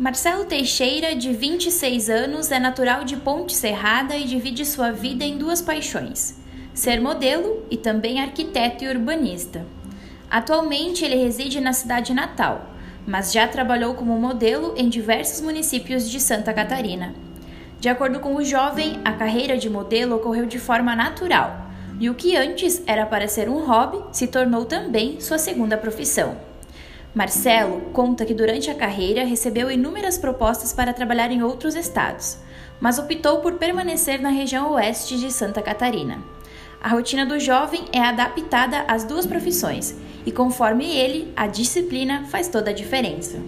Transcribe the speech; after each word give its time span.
Marcelo 0.00 0.46
Teixeira, 0.46 1.14
de 1.14 1.30
26 1.30 2.08
anos, 2.08 2.50
é 2.50 2.58
natural 2.58 3.04
de 3.04 3.18
Ponte 3.18 3.54
Serrada 3.54 4.16
e 4.16 4.24
divide 4.24 4.64
sua 4.64 4.90
vida 4.90 5.24
em 5.24 5.36
duas 5.36 5.60
paixões: 5.60 6.40
ser 6.72 7.02
modelo 7.02 7.66
e 7.70 7.76
também 7.76 8.18
arquiteto 8.18 8.82
e 8.82 8.88
urbanista. 8.88 9.66
Atualmente 10.30 11.04
ele 11.04 11.22
reside 11.22 11.60
na 11.60 11.74
cidade 11.74 12.14
natal, 12.14 12.70
mas 13.06 13.30
já 13.30 13.46
trabalhou 13.46 13.92
como 13.92 14.18
modelo 14.18 14.72
em 14.74 14.88
diversos 14.88 15.42
municípios 15.42 16.08
de 16.08 16.18
Santa 16.18 16.54
Catarina. 16.54 17.14
De 17.78 17.90
acordo 17.90 18.20
com 18.20 18.36
o 18.36 18.42
jovem, 18.42 18.98
a 19.04 19.12
carreira 19.12 19.58
de 19.58 19.68
modelo 19.68 20.16
ocorreu 20.16 20.46
de 20.46 20.58
forma 20.58 20.96
natural, 20.96 21.70
e 22.00 22.08
o 22.08 22.14
que 22.14 22.38
antes 22.38 22.82
era 22.86 23.04
para 23.04 23.28
ser 23.28 23.50
um 23.50 23.66
hobby 23.66 24.02
se 24.12 24.26
tornou 24.26 24.64
também 24.64 25.20
sua 25.20 25.36
segunda 25.36 25.76
profissão. 25.76 26.48
Marcelo 27.12 27.80
conta 27.92 28.24
que 28.24 28.32
durante 28.32 28.70
a 28.70 28.74
carreira 28.74 29.24
recebeu 29.24 29.68
inúmeras 29.68 30.16
propostas 30.16 30.72
para 30.72 30.92
trabalhar 30.92 31.32
em 31.32 31.42
outros 31.42 31.74
estados, 31.74 32.38
mas 32.80 33.00
optou 33.00 33.40
por 33.40 33.54
permanecer 33.54 34.20
na 34.20 34.28
região 34.28 34.72
oeste 34.72 35.18
de 35.18 35.32
Santa 35.32 35.60
Catarina. 35.60 36.22
A 36.80 36.88
rotina 36.88 37.26
do 37.26 37.40
jovem 37.40 37.84
é 37.92 38.00
adaptada 38.00 38.84
às 38.86 39.02
duas 39.02 39.26
profissões 39.26 39.94
e, 40.24 40.30
conforme 40.30 40.86
ele, 40.86 41.32
a 41.34 41.48
disciplina 41.48 42.26
faz 42.26 42.46
toda 42.46 42.70
a 42.70 42.74
diferença. 42.74 43.40